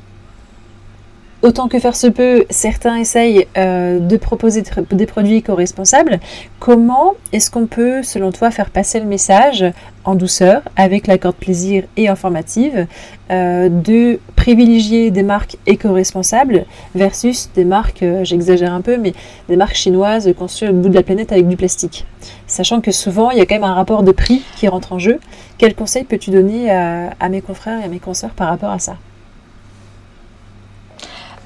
[1.41, 6.19] Autant que faire se peut, certains essayent euh, de proposer des produits éco-responsables.
[6.59, 9.63] Comment est-ce qu'on peut, selon toi, faire passer le message
[10.03, 12.87] en douceur, avec l'accord de plaisir et informative,
[13.31, 19.13] euh, de privilégier des marques éco-responsables versus des marques, euh, j'exagère un peu, mais
[19.47, 22.05] des marques chinoises conçues au bout de la planète avec du plastique?
[22.47, 24.99] Sachant que souvent, il y a quand même un rapport de prix qui rentre en
[24.99, 25.21] jeu.
[25.57, 28.79] Quel conseil peux-tu donner à, à mes confrères et à mes consoeurs par rapport à
[28.79, 28.97] ça?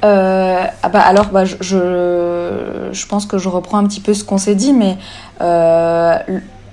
[0.04, 4.38] Euh, ah bah alors, bah, je, pense que je reprends un petit peu ce qu'on
[4.38, 4.98] s'est dit, mais
[5.42, 6.18] euh,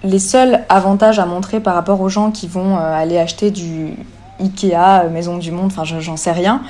[0.03, 3.95] les seuls avantages à montrer par rapport aux gens qui vont euh, aller acheter du
[4.41, 6.63] Ikea, Maison du Monde, enfin j'en sais rien,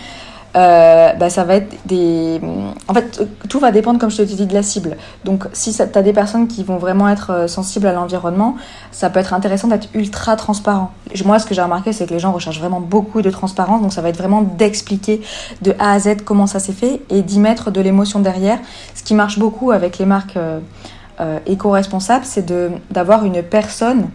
[0.56, 2.40] euh, bah, ça va être des.
[2.88, 4.96] En fait, tout va dépendre, comme je te dit, de la cible.
[5.24, 8.56] Donc, si tu as des personnes qui vont vraiment être euh, sensibles à l'environnement,
[8.90, 10.90] ça peut être intéressant d'être ultra transparent.
[11.24, 13.80] Moi, ce que j'ai remarqué, c'est que les gens recherchent vraiment beaucoup de transparence.
[13.80, 15.20] Donc, ça va être vraiment d'expliquer
[15.62, 18.58] de A à Z comment ça s'est fait et d'y mettre de l'émotion derrière.
[18.94, 22.50] Ce qui marche beaucoup avec les marques euh, éco-responsables, c'est
[22.90, 24.08] d'avoir une personne,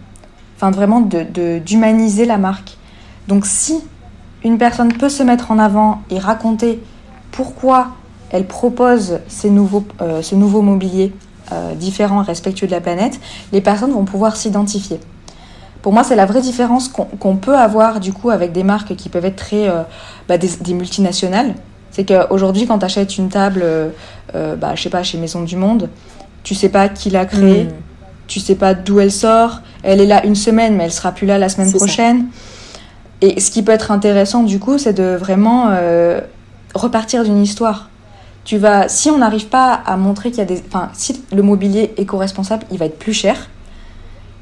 [0.56, 2.76] enfin, vraiment d'humaniser de, la marque.
[3.28, 3.80] Donc, si
[4.46, 6.80] une personne peut se mettre en avant et raconter
[7.32, 7.88] pourquoi
[8.30, 11.12] elle propose ces nouveaux, euh, ce nouveau mobilier
[11.50, 13.18] euh, différent et respectueux de la planète,
[13.52, 15.00] les personnes vont pouvoir s'identifier.
[15.82, 19.08] Pour moi, c'est la vraie différence qu'on peut avoir du coup avec des marques qui
[19.08, 19.82] peuvent être très euh,
[20.28, 21.54] bah, des, multinationales.
[21.90, 23.64] C'est qu'aujourd'hui, quand tu achètes une table,
[24.32, 25.88] bah, je sais pas, chez Maison du Monde,
[26.42, 27.76] tu sais pas qui l'a créée, tu hmm.
[28.26, 31.26] tu sais pas d'où elle sort, elle est là une semaine, mais elle sera plus
[31.26, 32.26] là la semaine prochaine.
[33.22, 36.20] Et ce qui peut être intéressant du coup, c'est de vraiment euh,
[36.74, 37.88] repartir d'une histoire.
[38.44, 41.42] Tu vas, si on n'arrive pas à montrer qu'il y a des, enfin, si le
[41.42, 43.48] mobilier éco-responsable, il va être plus cher.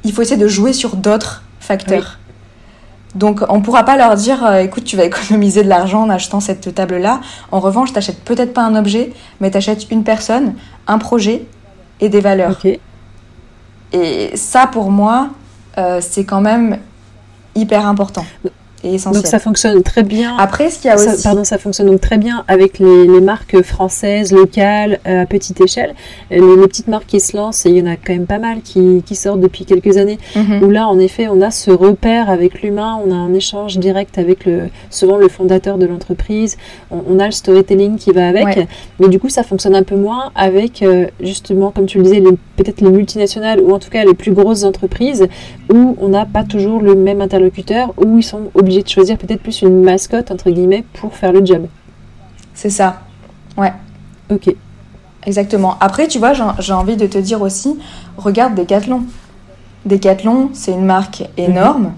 [0.05, 2.19] Il faut essayer de jouer sur d'autres facteurs.
[3.15, 6.11] Donc, on ne pourra pas leur dire, euh, écoute, tu vas économiser de l'argent en
[6.11, 7.21] achetant cette table-là.
[7.53, 10.55] En revanche, tu n'achètes peut-être pas un objet, mais tu achètes une personne,
[10.87, 11.47] un projet
[12.01, 12.61] et des valeurs.
[13.93, 15.31] Et ça, pour moi,
[15.79, 16.79] euh, c'est quand même
[17.55, 18.27] hyper important.
[18.85, 20.37] Donc ça fonctionne très bien.
[20.37, 21.23] Après, ce qu'il y a aussi...
[21.23, 25.95] pardon, ça fonctionne donc très bien avec les, marques françaises, locales, euh, à petite échelle.
[26.31, 28.39] Les, les, petites marques qui se lancent, et il y en a quand même pas
[28.39, 30.63] mal qui, qui sortent depuis quelques années, mhm.
[30.63, 34.19] où là, en effet, on a ce repère avec l'humain, on a un échange direct
[34.19, 36.57] avec le, souvent le fondateur de l'entreprise,
[36.91, 38.69] on, a le storytelling qui va avec,
[38.99, 42.23] mais du coup, ça fonctionne un peu moins avec, euh, justement, comme tu le disais,
[42.57, 45.27] peut-être les multinationales, ou en tout cas les plus grosses entreprises,
[45.73, 49.43] où on n'a pas toujours le même interlocuteur, où ils sont obligés de choisir peut-être
[49.43, 51.67] plus une mascotte, entre guillemets, pour faire le job.
[52.55, 53.01] C'est ça.
[53.57, 53.73] Ouais.
[54.31, 54.55] Ok.
[55.27, 55.77] Exactement.
[55.81, 57.79] Après, tu vois, j'ai envie de te dire aussi,
[58.17, 59.03] regarde Decathlon.
[59.87, 61.93] Decathlon, c'est une marque énorme.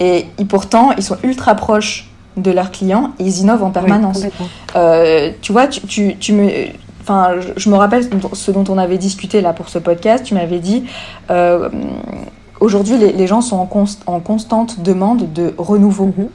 [0.00, 4.24] Et pourtant, ils sont ultra proches de leurs clients et ils innovent en permanence.
[5.40, 6.50] tu vois, tu, tu, me,
[7.00, 10.24] enfin, je, me rappelle ce dont on avait discuté là pour ce podcast.
[10.24, 10.84] Tu m'avais dit,
[12.62, 13.68] aujourd'hui, les, gens sont en,
[14.06, 16.06] en, constante demande de renouveau.
[16.06, 16.28] Mhm.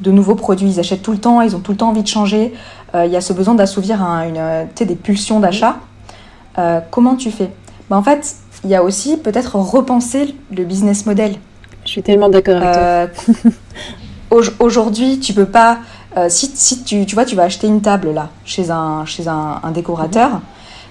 [0.00, 0.68] de nouveaux produits.
[0.68, 2.52] Ils achètent tout le temps, ils ont tout le temps envie de changer.
[2.94, 5.76] Il y a ce besoin d'assouvir une, des pulsions d'achat.
[6.90, 7.50] comment tu fais?
[7.90, 11.36] Bah, En fait, il y a aussi peut-être repenser le business model.
[11.84, 12.82] Je suis tellement d'accord avec toi.
[12.82, 15.78] Euh, aujourd'hui, tu peux pas.
[16.16, 19.28] Euh, si, si tu, tu, vois, tu vas acheter une table là, chez un, chez
[19.28, 20.40] un, décorateur,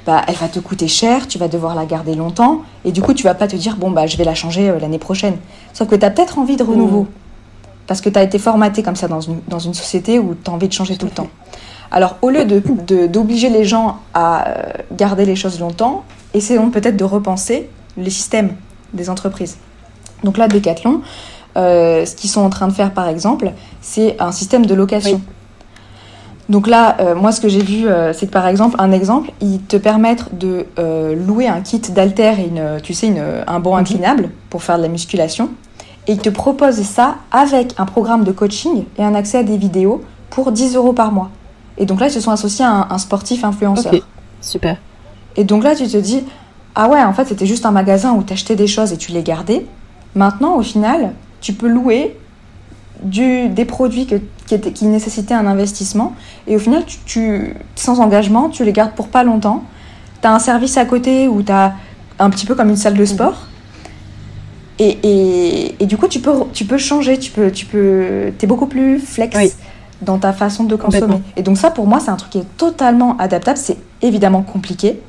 [0.07, 3.13] bah, elle va te coûter cher, tu vas devoir la garder longtemps, et du coup,
[3.13, 5.35] tu vas pas te dire, bon, bah, je vais la changer euh, l'année prochaine.
[5.73, 7.03] Sauf que tu as peut-être envie de renouveau.
[7.03, 7.07] Mm.
[7.87, 10.49] Parce que tu as été formaté comme ça dans une, dans une société où tu
[10.49, 11.27] as envie de changer tout, le temps.
[11.91, 14.45] Alors, au lieu d'obliger de, les gens à
[14.93, 18.55] garder les choses longtemps, essayons peut-être de repenser les systèmes
[18.93, 19.57] des entreprises.
[20.23, 21.01] Donc là, Decathlon,
[21.57, 25.21] euh, ce qu'ils sont en train de faire par exemple, c'est un système de location.
[26.49, 29.31] Donc là, euh, moi, ce que j'ai vu, euh, c'est que par exemple, un exemple,
[29.41, 30.65] ils te permettent de
[31.15, 33.13] louer un kit d'alter et une, tu sais,
[33.47, 33.81] un banc mhm.
[33.81, 35.49] inclinable pour faire de la musculation.
[36.07, 39.57] Et ils te proposent ça avec un programme de coaching et un accès à des
[39.57, 41.31] vidéos pour 10 euros par mois.
[41.77, 43.93] Et donc là, ils se sont associés à un, sportif influenceur.
[44.41, 44.77] super.
[45.35, 46.23] Et donc là, tu te dis,
[46.75, 49.11] ah ouais, en fait, c'était juste un magasin où tu achetais des choses et tu
[49.11, 49.65] les gardais.
[50.15, 52.17] Maintenant, au final, tu peux louer
[53.03, 56.13] du, des produits qui, qui, nécessitaient un investissement.
[56.47, 59.63] Et au final, tu, sans engagement, tu les gardes pour pas longtemps.
[60.21, 61.75] Tu as un service à côté où tu as
[62.19, 63.47] un petit peu comme une salle de sport.
[64.79, 68.47] Et, et, et, du coup, tu peux, tu peux changer, tu peux, tu peux, es
[68.47, 69.57] beaucoup plus flex
[70.01, 71.21] dans ta façon de consommer.
[71.35, 73.57] Et donc ça, pour moi, c'est un truc qui est totalement adaptable.
[73.57, 75.01] C'est évidemment compliqué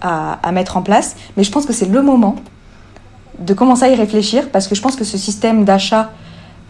[0.00, 2.36] à, mettre en place, mais je pense que c'est le moment
[3.38, 6.10] de commencer à y réfléchir parce que je pense que ce système d'achat,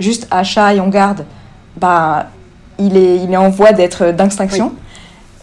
[0.01, 1.25] juste achat et on garde,
[1.77, 2.27] bah,
[2.79, 4.73] il, est, il est en voie d'être d'extinction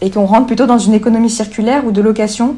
[0.00, 2.56] et qu'on rentre plutôt dans une économie circulaire ou de location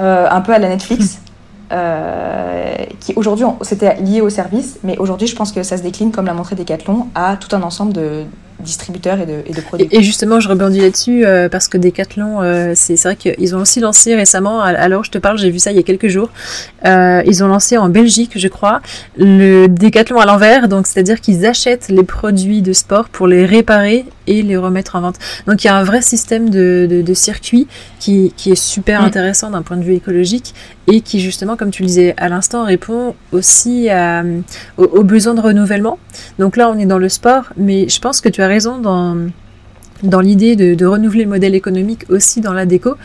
[0.00, 1.18] euh, un peu à la Netflix.
[1.70, 6.12] Euh, qui aujourd'hui c'était lié au service, mais aujourd'hui je pense que ça se décline
[6.12, 8.24] comme l'a montré Decathlon à tout un ensemble de,
[8.62, 9.88] distributeurs et de, produits.
[9.90, 13.80] Et, justement, je rebondis là-dessus euh, parce que Decathlon, euh, c'est vrai qu'ils ont aussi
[13.80, 16.30] lancé récemment, alors je te parle, j'ai vu ça il y a quelques jours,
[16.84, 18.80] euh, ils ont lancé en Belgique, je crois,
[19.16, 24.04] le Decathlon à l'envers, donc c'est-à-dire qu'ils achètent les produits de sport pour les réparer
[24.26, 25.16] et les remettre en vente.
[25.46, 27.66] Donc il y a un vrai système de, de, circuit
[27.98, 30.54] qui, qui, est super intéressant d'un point de vue écologique
[30.86, 34.24] et qui justement, comme tu le disais à l'instant, répond aussi à,
[34.76, 35.98] aux besoins de renouvellement.
[36.38, 39.16] Donc là, on est dans le sport, mais je pense que tu as raison dans,
[40.02, 42.96] dans l'idée de, renouveler le modèle économique aussi dans la déco.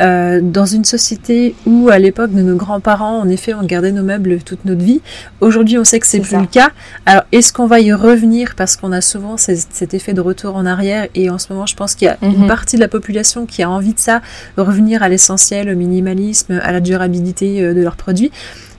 [0.00, 4.02] Euh, dans une société où, à l'époque de nos grands-parents, en effet, on gardait nos
[4.02, 5.00] meubles toute notre vie,
[5.40, 6.70] aujourd'hui, on sait que c'est plus le cas.
[7.06, 8.54] Alors, est-ce qu'on va y revenir?
[8.56, 11.76] Parce qu'on a souvent cet effet de retour en arrière et en ce moment, je
[11.76, 12.46] pense qu'il y a une mhm.
[12.48, 14.22] partie de la population qui a envie de ça,
[14.56, 18.30] revenir à l'essentiel, au minimalisme, à la durabilité euh, de leurs produits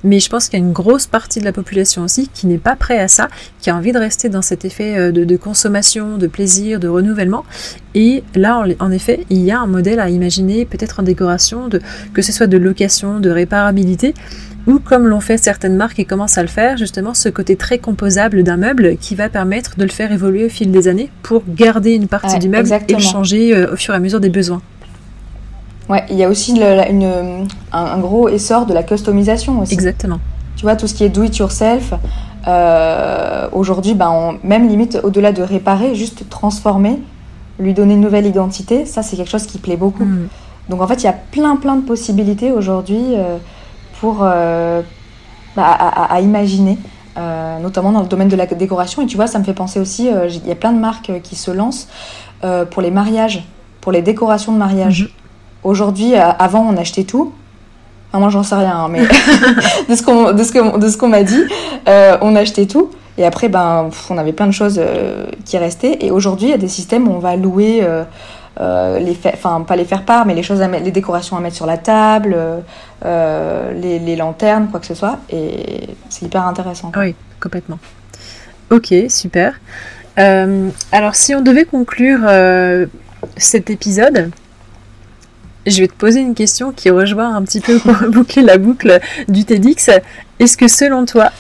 [0.06, 2.58] mais je pense qu'il y a une grosse partie de la population aussi qui n'est
[2.58, 3.28] pas prêt à ça,
[3.60, 7.44] qui a envie de rester dans cet effet euh, de, consommation, de plaisir, de renouvellement.
[7.96, 11.82] Et là, en, effet, il y a un modèle à imaginer, peut-être en décoration, de,
[12.14, 14.14] que ce soit de location, de réparabilité,
[14.68, 17.78] ou comme l'ont fait certaines marques et commencent à le faire, justement ce côté très
[17.78, 21.44] composable d'un meuble qui va permettre de le faire évoluer au fil des années pour
[21.48, 24.30] garder une partie du meuble et le changer euh, au fur et à mesure des
[24.30, 24.62] besoins.
[25.90, 26.60] Ouais, il y a aussi
[27.72, 29.74] un, gros essor de la customisation aussi.
[29.74, 30.20] Exactement.
[30.56, 31.94] Tu vois, tout ce qui est do it yourself,
[32.48, 37.00] euh, aujourd'hui, ben, même limite au-delà de réparer, juste transformer,
[37.60, 40.06] lui donner une nouvelle identité, ça c'est quelque chose qui plaît beaucoup.
[40.06, 40.28] Mm.
[40.70, 43.38] Donc en fait, il y a plein plein de possibilités aujourd'hui euh,
[44.00, 44.82] pour euh,
[45.56, 46.78] bah, à, imaginer,
[47.62, 49.02] notamment dans le domaine de la décoration.
[49.02, 51.36] Et tu vois, ça me fait penser aussi, il y a plein de marques qui
[51.36, 51.88] se lancent
[52.72, 53.46] pour les mariages,
[53.82, 55.04] pour les décorations de mariage.
[55.04, 55.25] Mm-hmm.
[55.66, 57.34] Aujourd'hui, euh, avant, on achetait tout.
[58.10, 59.02] Enfin, moi, j'en sais rien, hein, mais
[59.90, 61.44] de ce qu'on m'a dit,
[61.90, 62.92] euh, on achetait tout.
[63.18, 65.98] Et après, ben, on avait plein de choses euh, qui restaient.
[66.02, 67.84] Et aujourd'hui, il y a des systèmes où on va louer,
[68.60, 71.66] les enfin, pas les faire part, mais les choses, à les décorations à mettre sur
[71.66, 72.38] la table,
[73.04, 75.18] les, lanternes, quoi que ce soit.
[75.32, 76.92] Et c'est hyper intéressant.
[76.96, 77.80] Oui, complètement.
[78.70, 79.60] Ok, super.
[80.16, 82.20] alors, si on devait conclure
[83.36, 84.30] cet épisode,
[85.66, 89.00] je vais te poser une question qui rejoint un petit peu pour boucler la boucle
[89.28, 89.90] du TEDx.
[90.40, 91.32] Est-ce que selon toi,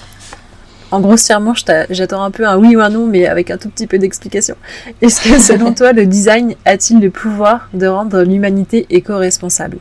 [0.91, 1.53] en grossièrement,
[1.89, 4.55] j'attends un peu un oui ou un non, mais avec un tout petit peu d'explication.
[5.01, 9.77] Est-ce que selon toi, le design a-t-il le pouvoir de rendre l'humanité éco-responsable?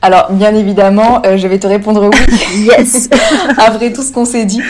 [0.00, 2.66] Alors, bien évidemment, euh, je vais te répondre oui.
[2.66, 3.10] yes
[3.58, 4.62] Après tout ce qu'on s'est dit.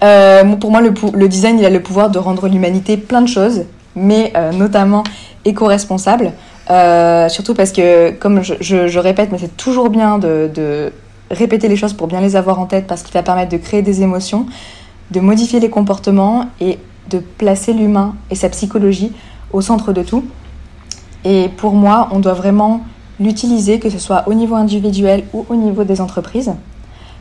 [0.00, 4.32] pour moi, le, design, il a le pouvoir de rendre l'humanité plein de choses, mais
[4.52, 5.04] notamment
[5.44, 6.32] éco-responsable.
[6.68, 10.92] Surtout parce que, comme je, répète, mais c'est toujours bien de,
[11.30, 13.82] répéter les choses pour bien les avoir en tête, parce qu'il va permettre de créer
[13.82, 14.46] des émotions,
[15.10, 16.78] de modifier les comportements et
[17.10, 19.12] de placer l'humain et sa psychologie
[19.52, 20.24] au centre de tout.
[21.24, 22.84] Et pour moi, on doit vraiment
[23.18, 26.52] l'utiliser, que ce soit au niveau individuel ou au niveau des entreprises,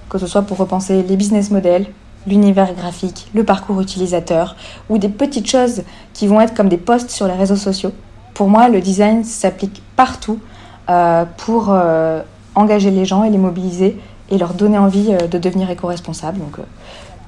[0.09, 1.87] que ce soit pour repenser les business models,
[2.27, 4.55] l'univers graphique, le parcours utilisateur,
[4.89, 7.91] ou des petites choses qui vont être comme des posts sur les réseaux sociaux.
[8.35, 10.39] Pour moi, le design s'applique partout
[10.89, 12.21] euh, pour euh,
[12.53, 13.97] engager les gens et les mobiliser
[14.29, 16.37] et leur donner envie euh, de devenir éco-responsables.
[16.37, 16.57] Donc,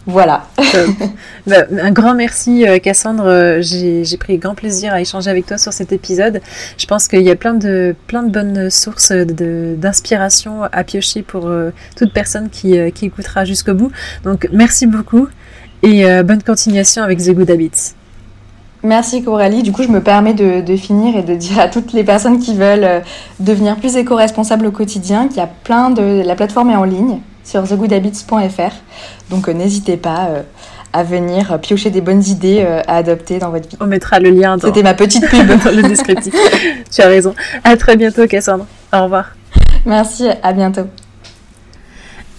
[0.06, 0.46] voilà.
[1.48, 3.62] Bah, un grand merci Cassandre.
[3.62, 6.41] J'ai pris grand plaisir à échanger avec toi sur cet épisode.
[6.78, 11.48] Je pense qu'il y a plein de, plein de bonnes sources d'inspiration à piocher pour
[11.48, 13.91] euh, toute personne qui, qui écoutera jusqu'au bout.
[14.26, 15.30] Donc merci beaucoup
[15.84, 17.93] et bonne continuation avec The Good Habits.
[18.88, 19.63] Merci Coralie.
[19.63, 22.39] Du coup, je me permets de, de, finir et de dire à toutes les personnes
[22.39, 23.04] qui veulent
[23.39, 26.23] devenir plus éco-responsables au quotidien qu'il y a plein de...
[26.26, 28.73] La plateforme est en ligne sur thegoodhabits.fr.
[29.30, 30.41] Donc euh, n'hésitez pas euh,
[30.93, 33.78] à venir piocher des bonnes idées euh, à adopter dans votre vie.
[33.80, 35.47] On mettra le lien dans, C'était ma petite pub.
[35.63, 36.34] dans le descriptif.
[36.91, 37.34] tu as raison.
[37.63, 38.65] À très bientôt Cassandre.
[38.93, 39.32] Au revoir.
[39.86, 40.88] Merci, à bientôt.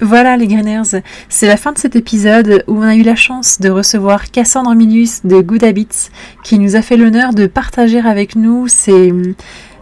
[0.01, 3.61] Voilà les Greeners, c'est la fin de cet épisode où on a eu la chance
[3.61, 6.11] de recevoir Cassandre Minus de Good Habits
[6.45, 9.13] qui nous a fait l'honneur de partager avec nous ses,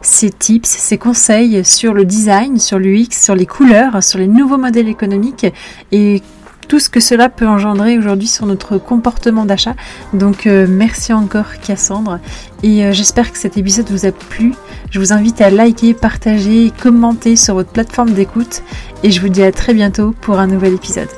[0.00, 4.57] ses tips, ses conseils sur le design, sur l'UX, sur les couleurs, sur les nouveaux
[4.57, 5.46] modèles économiques
[5.92, 6.22] et
[6.68, 9.74] tout ce que cela peut engendrer aujourd'hui sur notre comportement d'achat.
[10.12, 12.18] Donc euh, merci encore Cassandre
[12.62, 14.55] et euh, j'espère que cet épisode vous a plu.
[14.90, 18.62] Je vous invite à liker, partager, commenter sur votre plateforme d'écoute
[19.02, 21.09] et je vous dis à très bientôt pour un nouvel épisode.